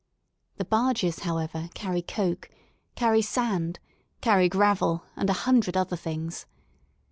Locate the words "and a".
5.15-5.33